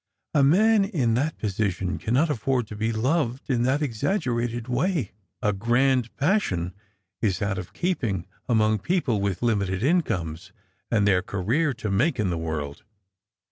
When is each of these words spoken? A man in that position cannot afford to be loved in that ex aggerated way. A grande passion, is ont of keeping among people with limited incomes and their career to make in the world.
A 0.33 0.41
man 0.43 0.83
in 0.83 1.13
that 1.13 1.37
position 1.37 1.99
cannot 1.99 2.31
afford 2.31 2.65
to 2.69 2.75
be 2.75 2.91
loved 2.91 3.51
in 3.51 3.61
that 3.69 3.83
ex 3.83 4.01
aggerated 4.01 4.67
way. 4.67 5.11
A 5.43 5.53
grande 5.53 6.09
passion, 6.17 6.73
is 7.21 7.39
ont 7.39 7.59
of 7.59 7.73
keeping 7.73 8.25
among 8.49 8.79
people 8.79 9.21
with 9.21 9.43
limited 9.43 9.83
incomes 9.83 10.51
and 10.89 11.07
their 11.07 11.21
career 11.21 11.71
to 11.75 11.91
make 11.91 12.19
in 12.19 12.31
the 12.31 12.37
world. 12.39 12.81